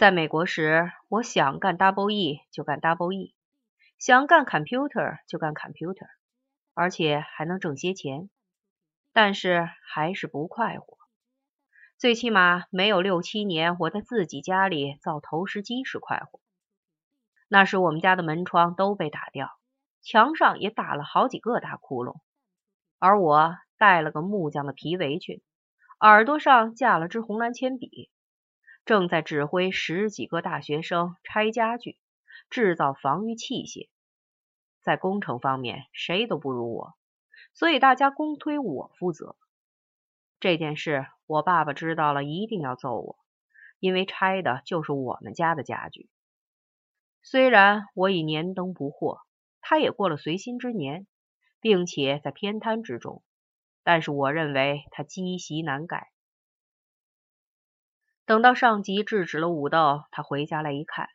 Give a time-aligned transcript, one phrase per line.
[0.00, 3.34] 在美国时，我想干 Double E 就干 Double E，
[3.98, 6.06] 想干 Computer 就干 Computer，
[6.72, 8.30] 而且还能挣些钱，
[9.12, 10.96] 但是还是不快活。
[11.98, 16.40] 最起码没有六七年我在自己家里造投石机时快活。
[17.46, 19.50] 那时我们家的门窗都被打掉，
[20.00, 22.22] 墙上也打了好几个大窟窿，
[22.98, 25.42] 而我戴了个木匠的皮围裙，
[26.00, 28.10] 耳朵上架了支红蓝铅笔。
[28.84, 31.98] 正在指挥十几个大学生拆家具、
[32.48, 33.88] 制造防御器械，
[34.80, 36.94] 在工程方面谁都不如我，
[37.54, 39.36] 所以大家公推我负责
[40.40, 41.06] 这件事。
[41.26, 43.16] 我爸爸知道了一定要揍我，
[43.78, 46.08] 因为拆的就是我们家的家具。
[47.22, 49.20] 虽然我已年登不惑，
[49.60, 51.06] 他也过了随心之年，
[51.60, 53.22] 并且在偏瘫之中，
[53.84, 56.10] 但是我认为他积习难改。
[58.30, 61.08] 等到上级制止了武斗，他回家来一看，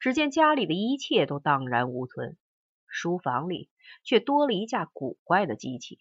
[0.00, 2.36] 只见家里的一切都荡然无存，
[2.88, 3.70] 书房里
[4.02, 6.00] 却多了一架古怪的机器。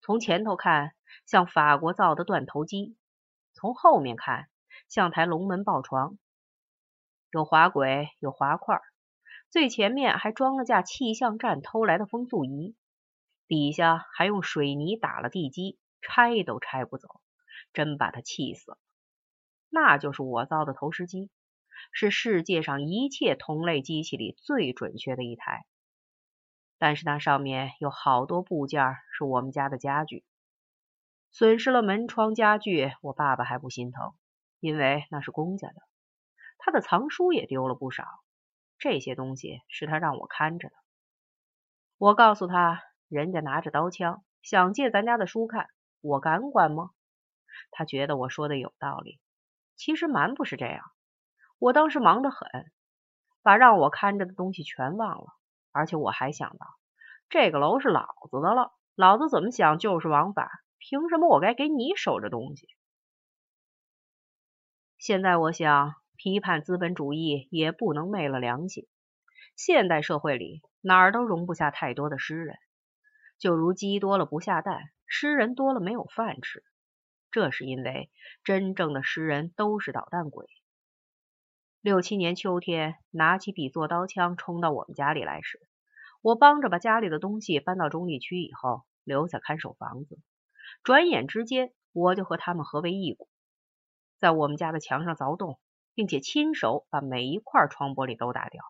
[0.00, 2.96] 从前头看像法国造的断头机，
[3.52, 4.48] 从后面看
[4.88, 6.18] 像台龙门抱床，
[7.30, 8.80] 有滑轨，有滑块，
[9.50, 12.74] 最前面还装了架气象站偷来的风速仪，
[13.46, 17.20] 底下还用水泥打了地基，拆都拆不走，
[17.72, 18.78] 真把他气死了。
[19.70, 21.30] 那就是我造的投石机，
[21.92, 25.64] 是世界上一切同类机器里最准确的一台。
[26.76, 30.24] 但是那上面有好多部件是我们家的家具，
[31.30, 34.14] 损失了门窗家具，我爸爸还不心疼，
[34.58, 35.74] 因为那是公家的。
[36.58, 38.04] 他的藏书也丢了不少，
[38.78, 40.74] 这些东西是他让我看着的。
[41.96, 45.68] 我告诉他，人家拿着刀枪想借咱家的书看，
[46.00, 46.90] 我敢管吗？
[47.70, 49.20] 他觉得我说的有道理。
[49.80, 50.84] 其实蛮不是这样，
[51.58, 52.70] 我当时忙得很，
[53.40, 55.24] 把让我看着的东西全忘了。
[55.72, 56.66] 而且我还想到，
[57.30, 62.68] 这个楼是老子的了，老子怎么想就是王法，凭什么我该给你守着东西？
[64.98, 68.86] 现在我想，批判资本主义也不能昧了良心。
[69.56, 72.58] 现代社会里哪儿都容不下太多的诗人，
[73.38, 76.62] 就如鸡多了不下蛋，诗人多了没有饭吃。
[77.30, 78.10] 这是因为
[78.44, 80.46] 真正的诗人都是捣蛋鬼。
[81.80, 85.60] 六七年秋天，拿起笔做刀枪冲到我们家里来时，
[86.20, 90.18] 我帮着把家里的东西搬到中立区以后，留下看守房子。
[90.82, 93.28] 转眼之间，我就和他们合为一股，
[94.18, 95.58] 在我们家的墙上凿洞，
[95.94, 98.62] 并且亲手把每一块窗玻璃都打掉。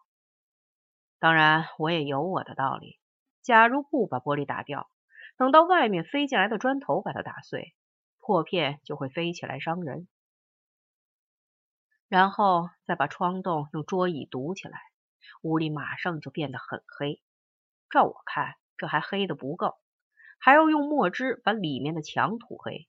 [1.19, 2.99] 当然，我也有我的道理。
[3.43, 4.89] 假如不把玻璃打掉，
[5.37, 7.75] 等到外面飞进来的砖头把它打碎。
[8.31, 10.07] 破片就会飞起来伤人，
[12.07, 14.79] 然后再把窗洞用桌椅堵起来，
[15.43, 17.21] 屋里马上就变得很黑。
[17.91, 19.75] 照我看，这还黑的不够，
[20.39, 22.87] 还要用墨汁把里面的墙涂黑。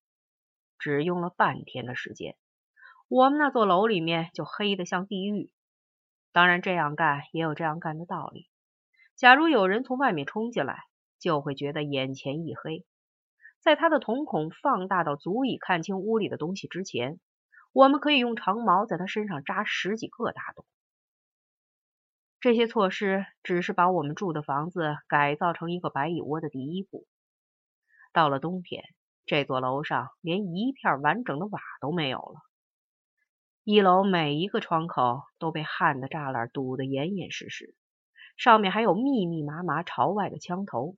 [0.78, 2.38] 只用了半天的时间，
[3.08, 5.52] 我们那座楼里面就黑的像地狱。
[6.31, 8.47] 当然，这样干也有这样干的道理。
[9.16, 10.84] 假如有人从外面冲进来，
[11.18, 12.85] 就会觉得眼前一黑。
[13.61, 17.19] 在他的瞳孔放大到足以看清屋里的东西之前，
[17.72, 20.66] 我们可以用长矛在他身上扎十几个大洞。
[22.39, 27.05] 这些措施只是把我们住的房子改造成一个白蚁窝的第一步。
[28.11, 28.83] 到了冬天，
[29.27, 32.41] 这座楼上连一片完整的瓦都没有了。
[33.63, 37.75] 一楼每一个窗口都被焊的栅栏堵得严严实实，
[38.38, 40.97] 上面还有密密麻麻朝外的枪头，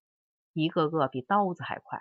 [0.53, 1.99] 一个个比刀子还快。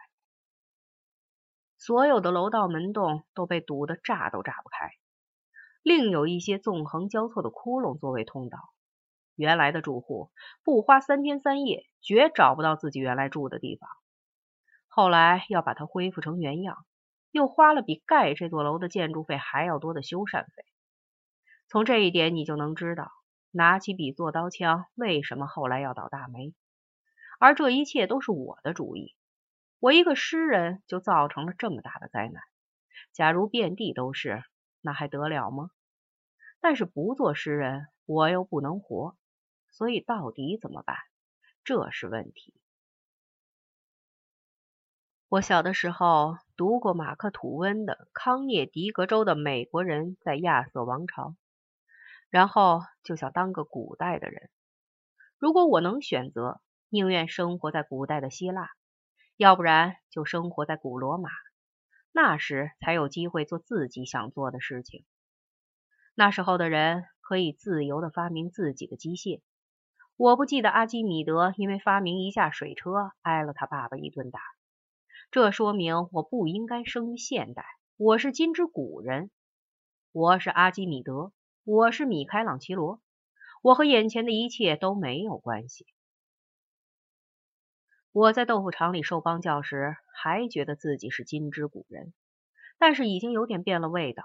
[1.84, 4.92] 所有的楼道门洞都被堵得炸都炸不开，
[5.82, 8.72] 另有一些纵横交错的窟窿作为通道。
[9.34, 10.30] 原来的住户
[10.62, 13.90] 不花三天三夜，绝找不到自己原来住的地方。
[14.86, 16.86] 后来要把它恢复成原样，
[17.32, 20.64] 又花了比盖这座楼的建筑费还要多的修缮费。
[21.66, 23.10] 从这一点，你就能知道，
[23.50, 26.54] 拿起笔做刀枪为什么后来要倒大霉。
[27.40, 29.16] 而这一切都是我的主意。
[29.82, 32.40] 我一个诗人就造成了这么大的灾难。
[33.12, 34.44] 假如遍地都是，
[34.80, 35.72] 那还得了吗？
[36.60, 39.16] 但是不做诗人，我又不能活，
[39.72, 40.98] 所以到底怎么办？
[41.64, 42.54] 这是问题。
[45.28, 51.30] 我小的时候读过马克吐温的《康涅狄格州的美国人在亚瑟王朝》，
[52.30, 54.48] 然后就想当个古代的人。
[55.38, 58.70] 如果我能选择，宁愿生活在古代的希腊。
[59.42, 61.28] 要不然就生活在古罗马，
[62.12, 65.04] 那时才有机会做自己想做的事情。
[66.14, 69.40] 那时候的人可以自由的发明自己的机械。
[70.16, 74.38] 我不记得阿基米德因为发明一架水车挨了他爸爸一顿打。
[75.32, 77.64] 这说明我不应该生于现代。
[77.96, 79.32] 我是今之古人，
[80.12, 81.32] 我是阿基米德，
[81.64, 83.00] 我是米开朗基罗，
[83.60, 85.84] 我和眼前的一切都没有关系。
[88.14, 92.12] 我在豆腐厂里受帮教时，还觉得自己是金之古人，
[92.78, 94.22] 但是已经有点变了味道。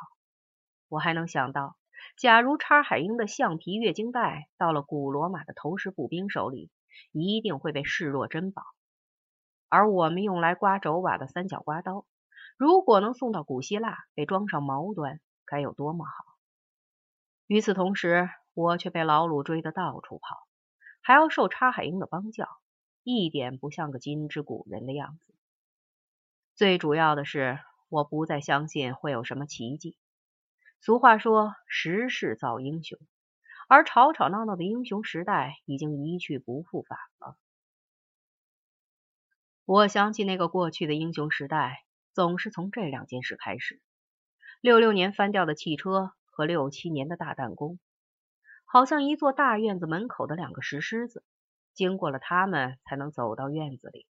[0.90, 1.78] 我还能想到，
[2.18, 6.70] 假如叉海英的橡皮月经带到了古罗马的投石步兵手里，
[7.14, 8.62] 一定会被视若珍宝。
[9.70, 12.06] 而我们用来刮轴瓦的三角刮刀，
[12.58, 16.26] 如果能送到古希腊，被装上毛端，该有多么好！
[17.48, 20.46] 与此同时，我却被老鲁追得到处跑，
[21.02, 22.50] 还要受叉海英的帮教，
[23.10, 25.34] 一点不像个今之古人的样子。
[26.56, 27.58] 最主要的是，
[27.88, 29.96] 我不再相信会有什么奇迹。
[30.82, 33.00] 俗话说“时势造英雄”，
[33.70, 37.38] 而吵吵闹闹的英雄时代已经一去不复返了。
[39.64, 43.82] 我想起那个过去的英雄时代，总是从这两件事开始：
[44.60, 47.80] 六六年翻掉的汽车和六七年的大弹弓，
[48.66, 51.24] 好像一座大院子门口的两个石狮子，
[51.78, 54.08] 经过了他们才能走到院子里。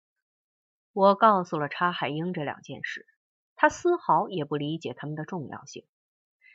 [0.95, 3.07] 我告诉了查海英这两件事，
[3.55, 5.87] 他丝毫也不理解他们的重要性，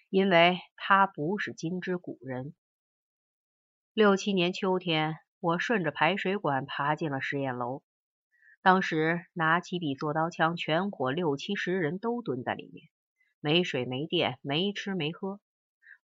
[0.10, 2.56] 因为他不是金之古人。
[3.94, 7.84] 六七年秋天，我顺着排水管爬进了实验楼。
[8.64, 12.88] 当时拿起笔做刀枪，全伙六七十人都蹲在里面，
[13.40, 15.40] 没水没电，没吃没喝。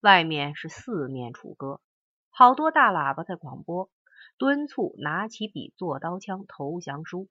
[0.00, 1.80] 外面是四面楚歌，
[2.28, 3.90] 好多大喇叭在广播，
[4.40, 7.28] 敦促拿起笔做刀枪投降书。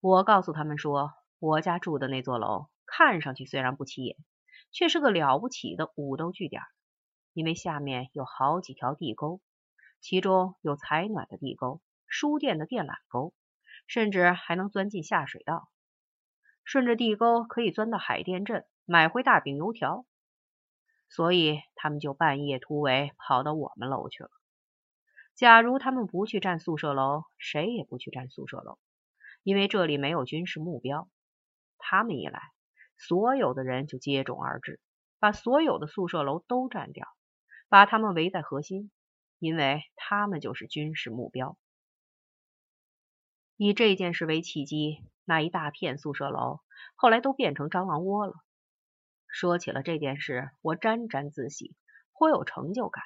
[0.00, 4.16] 我告诉他们说，我家住的那座楼看上去虽然不起眼，
[4.72, 6.60] 却是个了不起的武斗据点，
[7.34, 9.40] 因为下面有好几条地沟，
[10.00, 13.32] 其中有采暖的地沟、书店的电缆沟。
[13.86, 15.68] 甚至还能钻进下水道，
[16.64, 20.04] 顺着地沟可以钻到海淀镇买回大饼油条。
[21.08, 24.30] 所以他们就半夜突围跑到我们楼去了。
[25.36, 28.78] 假如他们不去占宿舍楼，谁也不去占宿舍楼，
[29.42, 31.10] 因为这里没有军事目标。
[31.76, 32.40] 他们一来，
[32.96, 34.80] 所有的人就接踵而至，
[35.18, 37.06] 把所有的宿舍楼都占掉，
[37.68, 38.90] 把他们围在核心，
[39.38, 41.58] 因为他们就是军事目标。
[43.58, 46.60] 以这件事为契机，那一大片宿舍楼
[46.94, 48.32] 后来都变成蟑螂窝了。
[49.28, 51.76] 说起了这件事，我沾沾自喜，
[52.14, 53.04] 颇有成就感。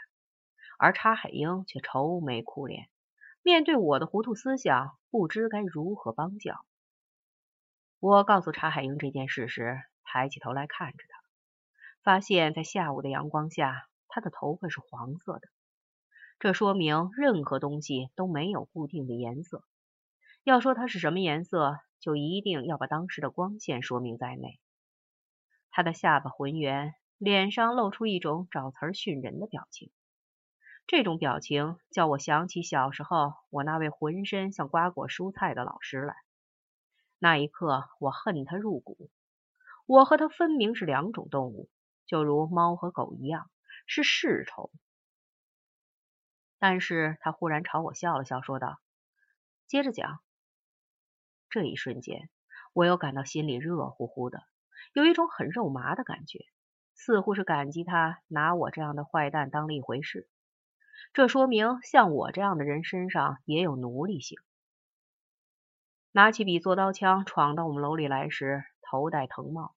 [0.82, 2.88] 而查海英却愁眉苦脸，
[3.42, 6.64] 面对我的糊涂思想，不知该如何帮教。
[7.98, 11.20] 我告诉查海英这件事时，抬起头来看着他，
[12.02, 15.48] 发现，在下午的阳光下，他的头发是黄色的。
[16.38, 19.62] 这说明任何东西都没有固定的颜色。
[20.44, 24.58] 要说它是什么颜色，就一定要把当时的光线说明在内。
[25.70, 29.90] 他的下巴浑圆，脸上露出一种找词训人的表情。
[30.90, 36.16] 这种表情叫我想起小时候我那位浑身像瓜果蔬菜的老师来。
[37.20, 39.08] 那一刻，我恨他入骨。
[39.86, 41.70] 我和他分明是两种动物，
[42.06, 43.48] 就如猫和狗一样，
[43.86, 44.72] 是世仇。
[46.58, 48.80] 但是他忽然朝我笑了笑，说道
[49.68, 50.18] ：“接着讲。”
[51.50, 52.28] 这一瞬间，
[52.72, 54.42] 我又感到心里热乎乎的，
[54.92, 56.40] 有一种很肉麻的感觉，
[56.96, 60.28] 似乎是感激他拿我这样的坏蛋当了一回事。
[61.12, 64.38] 这说明像我这样的人身上也有奴隶性。
[66.12, 69.74] 拿起笔做刀枪，闯到我们楼里来时，头戴藤帽，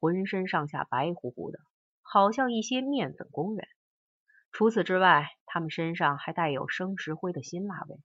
[0.00, 1.58] 浑身上下白乎乎的，
[2.02, 3.68] 好像一些面粉工人。
[4.52, 7.98] 除此之外，他们身上还带有生石灰的辛辣味。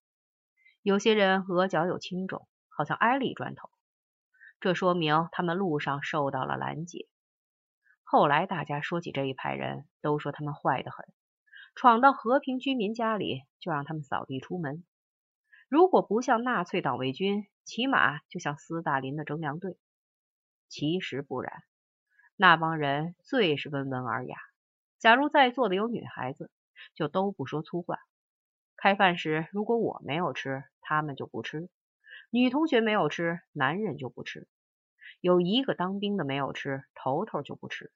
[0.81, 2.47] 有些人额角有青肿。
[2.73, 3.69] 好像挨了一砖头，
[4.59, 7.05] 这说明他们路上受到了拦截。
[8.01, 11.05] 后来大家说起这一派人，都说他们坏得很，
[11.75, 14.83] 闯到和平居民家里就让他们扫地出门。
[15.69, 19.77] 如果不像纳粹党卫军，起码就像斯大林的征粮队。
[20.67, 21.63] 其实不然，
[22.35, 24.37] 那帮人最是温文尔雅。
[24.99, 26.51] 假如在座的有女孩子，
[26.93, 27.99] 就都不说粗话。
[28.75, 31.69] 开饭时，如果我没有吃，他们就不吃。
[32.29, 34.47] 女同学没有吃，男人就不吃；
[35.19, 37.91] 有一个当兵的没有吃，头头就不吃。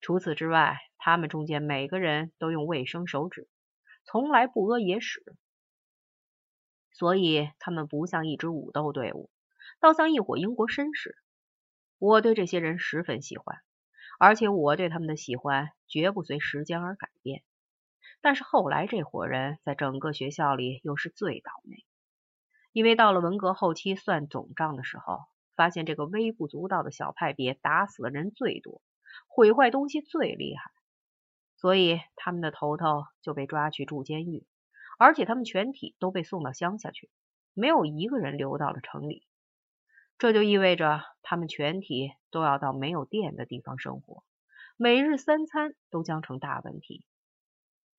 [0.00, 3.48] 除此之外，他们中间每个人都用卫生手纸，
[4.04, 5.22] 从来不屙野屎。
[6.92, 9.30] 所以他们不像一支武斗队伍，
[9.80, 11.16] 倒像一伙英国绅士。
[11.98, 13.58] 我对这些人十分喜欢，
[14.18, 17.42] 而且我对他们的喜欢绝不随时间而改变。
[18.20, 21.84] 但是后来这伙人在整个学校里又是最倒霉，
[22.72, 25.20] 因为到了文革后期算总账的时候，
[25.54, 28.80] 发现这个微不足道的小派别打死的人最多，
[29.26, 30.70] 毁坏东西最厉害，
[31.56, 34.46] 所以他们的头头就被抓去住监狱，
[34.98, 37.10] 而且他们全体都被送到乡下去，
[37.54, 39.26] 没有一个人留到了城里。
[40.18, 44.24] 这就意味着他们全体都要到没有电的地方生活，
[44.76, 47.04] 每日三餐都将成大问题。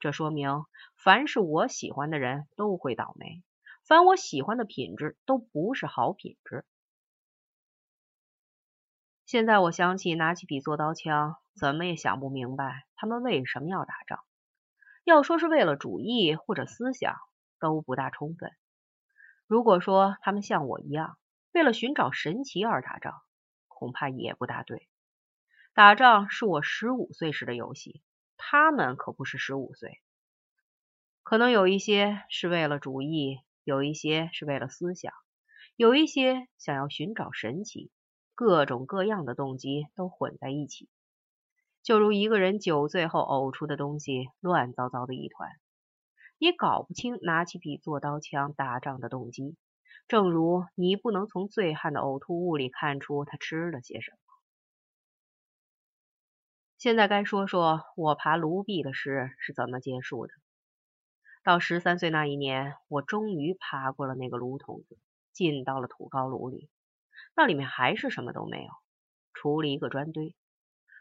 [0.02, 3.44] 这说明，凡是我喜欢的人都会倒霉，
[3.86, 6.66] 凡我喜欢的品质都不是好品质。
[9.30, 14.24] 现在我想起拿起笔做刀枪，怎么也想不明白他们为什么要打仗。
[15.04, 17.16] 要说是为了主义或者思想，
[17.60, 18.50] 都不大充分。
[19.46, 21.20] 如果说他们像我一样，
[21.52, 23.22] 为了寻找神奇而打仗，
[23.68, 24.90] 恐怕也不大对。
[25.76, 28.02] 打仗是我十五岁时的游戏。
[28.36, 30.02] 他们可不是十五岁，
[31.22, 35.14] 可能有一些是为了主义，有一些是为了思想，
[35.76, 37.92] 有一些想要寻找神奇，
[38.40, 40.88] 各种各样的动机都混在一起，
[41.84, 45.50] 就如一个人酒醉后呕出的东西，乱糟糟的一团，
[46.38, 49.58] 你搞不清拿起笔做刀枪打仗的动机，
[50.08, 54.18] 正如你不能从醉汉的呕吐物里看出他吃了些什么。
[56.78, 60.34] 现在该说说我爬卢壁的事是怎么结束的。
[61.44, 64.98] 到十三岁那一年，我终于爬过了那个炉筒子，
[65.34, 66.70] 进到了土高炉里。
[67.36, 68.72] 那里面还是什么都没有，
[69.34, 70.36] 除了一个砖堆。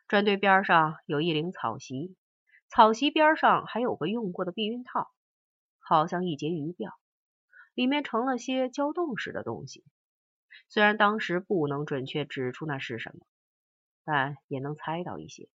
[0.07, 2.17] 砖堆边上有一领草席，
[2.69, 5.11] 草席边上还有个用过的避孕套，
[5.81, 6.93] 好像一截鱼鳔，
[7.75, 9.85] 里面盛了些胶冻似的东西。
[10.69, 13.27] 虽然当时不能准确指出那是什么，
[14.05, 15.51] 但也能猜到一些。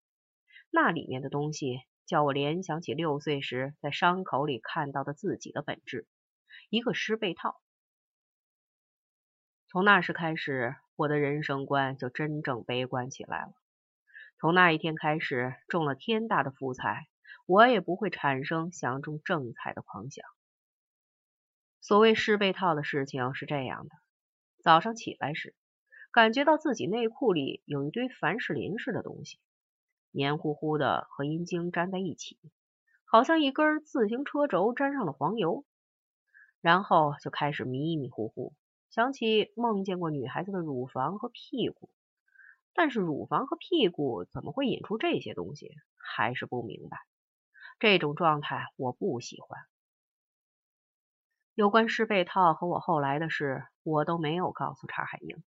[0.70, 6.08] 那里面的东西叫我联想起六岁时在伤口里看到的自己的本质，
[6.70, 7.60] 一个湿被套。
[9.74, 13.54] 从那时开始，我的人生观就真正悲观起来了。
[14.40, 17.08] 从那一天开始，中了天大的福彩，
[17.48, 20.24] 我也不会产生想中正彩的狂想。
[21.82, 23.96] 所谓湿被套的事情是这样的：
[24.62, 25.56] 早上起来时，
[26.12, 29.40] 感觉到自己内裤里有一堆凡士林似的东西。
[30.12, 32.38] 黏糊糊的和阴茎粘在一起，
[33.06, 35.66] 好像一根自行车轴沾上了黄油。
[36.62, 38.54] 然后就开始迷迷糊糊
[38.94, 41.90] 想起梦见过女孩子的乳房和屁股，
[42.76, 47.00] 但是乳房和屁股怎么会引出这些东西，还是不明白。
[47.80, 49.62] 这种状态我不喜欢。
[51.56, 55.44] 有关湿被套和我后来的事，我都没有告诉查海英。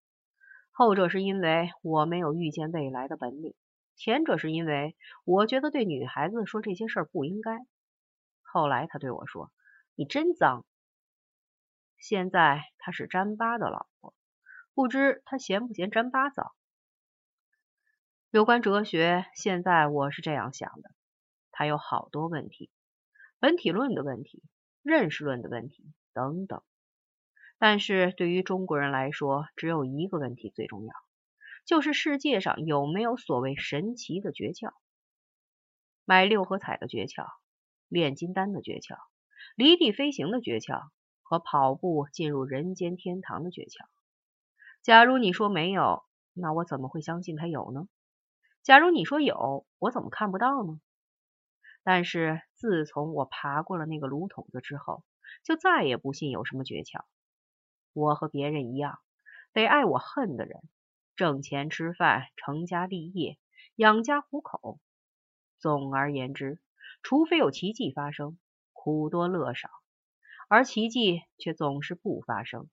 [0.70, 3.56] 后者是因为我没有预见未来的本领。
[3.96, 4.96] 前者是因为
[5.26, 7.58] 我觉得对女孩子说这些事儿不应该。
[8.44, 9.52] 后来他对我说
[9.98, 10.64] ：“你真脏。”
[12.02, 14.14] 现在她是詹巴的老婆，
[14.74, 16.52] 不知她嫌不嫌詹巴脏。
[18.32, 20.90] 有关哲学，现在我是这样想的：
[21.52, 22.72] 它有好多问题，
[23.40, 24.42] 本体论的问题、
[24.82, 26.64] 认识论的问题等等。
[27.60, 30.94] 但是对于中国人来说，只有一个问题最重要。
[31.64, 34.74] 就是世界上有没有所谓神奇的诀窍？
[36.06, 37.28] 买六合彩的诀窍，
[37.88, 38.98] 炼金丹的诀窍，
[39.56, 40.90] 离地飞行的诀窍，
[41.32, 43.86] 和跑步进入人间天堂的诀窍。
[44.82, 47.88] 假如你说没有，那我怎么会相信它有呢？
[48.64, 50.82] 假如你说有，我怎么看不到呢？
[51.84, 55.06] 但是自从我爬过了那个炉筒子之后，
[55.46, 57.06] 就再也不信有什么诀窍。
[57.94, 59.00] 我和别人一样，
[59.54, 60.60] 得爱我恨的人。
[61.16, 63.38] 挣钱吃饭，成家立业，
[63.78, 64.82] 养家糊口。
[65.60, 66.60] 总而言之，
[67.02, 68.38] 除非有奇迹发生，
[68.74, 69.70] 苦多乐少，
[70.54, 72.70] 而奇迹却总是不发生。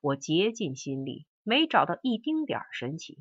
[0.00, 3.18] 我竭尽心力，没找到一丁点神奇。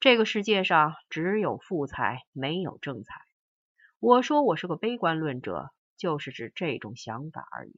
[0.00, 3.14] 这个世界上只有富财，没有正财。
[4.00, 7.72] 我说我是个悲观论者，就是指这种想法而已。